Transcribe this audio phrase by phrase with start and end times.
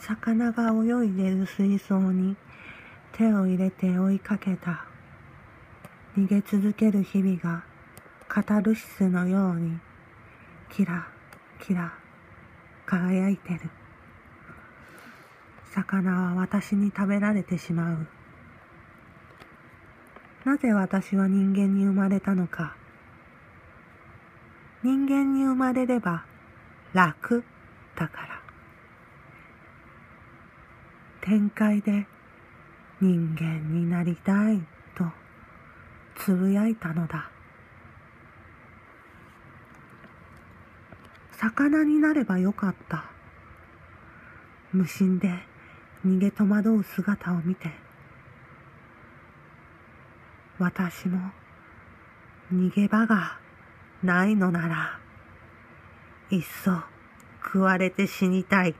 [0.00, 2.34] 魚が泳いでる水槽に
[3.12, 4.84] 手を入れて追いかけた。
[6.16, 7.64] 逃げ続ける日々が
[8.26, 9.78] カタルシスのように
[10.70, 11.06] キラ
[11.60, 11.92] キラ
[12.86, 13.60] 輝いてる。
[15.72, 18.06] 魚は私に食べられてしまう。
[20.44, 22.74] なぜ私は人間に生まれたのか。
[24.82, 26.24] 人間に生まれれば
[26.94, 27.44] 楽
[27.94, 28.39] だから。
[31.22, 32.06] 天界で
[33.00, 34.58] 人間になりたい
[34.94, 35.04] と
[36.16, 37.30] つぶやいたのだ。
[41.32, 43.04] 魚になればよかった。
[44.72, 45.28] 無心で
[46.06, 47.70] 逃げ戸惑う姿を見て、
[50.58, 51.18] 私も
[52.52, 53.38] 逃げ場が
[54.02, 55.00] ないのなら、
[56.30, 56.82] いっそ
[57.42, 58.74] 食われて死にたい。